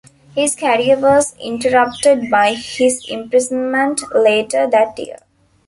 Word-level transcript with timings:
His 0.33 0.55
career 0.55 0.97
was 0.97 1.35
interrupted 1.39 2.31
by 2.31 2.53
his 2.55 3.05
imprisonment 3.07 4.01
later 4.15 4.67
that 4.67 4.97
year. 4.97 5.19